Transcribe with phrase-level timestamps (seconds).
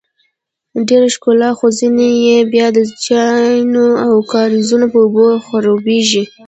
[0.87, 6.23] ډیره ښکلا خو ځینې یې بیا د چینو او کاریزونو په اوبو خړوبیږي.